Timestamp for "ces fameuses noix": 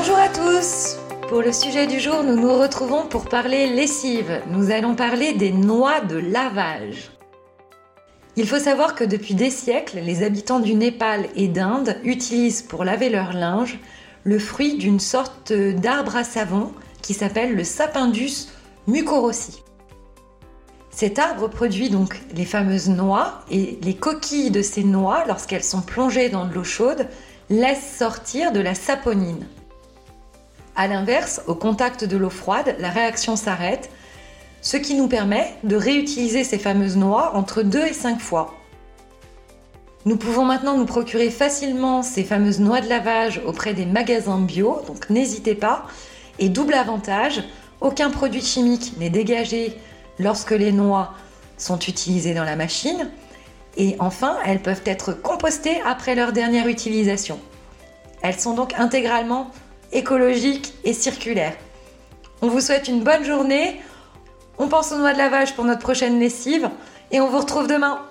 36.44-37.34, 42.04-42.80